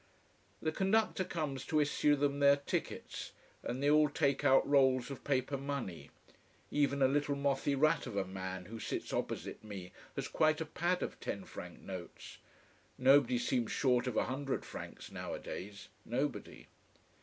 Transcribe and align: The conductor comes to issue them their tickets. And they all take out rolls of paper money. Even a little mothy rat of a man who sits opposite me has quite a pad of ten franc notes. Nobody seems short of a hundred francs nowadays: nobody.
The 0.63 0.71
conductor 0.71 1.23
comes 1.23 1.63
to 1.67 1.79
issue 1.79 2.15
them 2.15 2.39
their 2.39 2.55
tickets. 2.55 3.33
And 3.61 3.83
they 3.83 3.89
all 3.91 4.09
take 4.09 4.43
out 4.43 4.67
rolls 4.67 5.11
of 5.11 5.23
paper 5.23 5.57
money. 5.59 6.09
Even 6.71 7.03
a 7.03 7.07
little 7.07 7.35
mothy 7.35 7.75
rat 7.75 8.07
of 8.07 8.17
a 8.17 8.25
man 8.25 8.65
who 8.65 8.79
sits 8.79 9.13
opposite 9.13 9.63
me 9.63 9.91
has 10.15 10.27
quite 10.27 10.59
a 10.59 10.65
pad 10.65 11.03
of 11.03 11.19
ten 11.19 11.43
franc 11.45 11.81
notes. 11.81 12.39
Nobody 12.97 13.37
seems 13.37 13.71
short 13.71 14.07
of 14.07 14.17
a 14.17 14.23
hundred 14.23 14.65
francs 14.65 15.11
nowadays: 15.11 15.87
nobody. 16.03 16.65